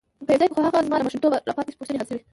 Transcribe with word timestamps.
یو 0.29 0.39
ځای 0.41 0.49
خو 0.53 0.59
هغه 0.67 0.79
زما 0.85 0.95
له 0.97 1.03
ماشومتوبه 1.05 1.37
را 1.47 1.53
پاتې 1.57 1.77
پوښتنې 1.77 1.99
حل 1.99 2.07
شوې. 2.09 2.21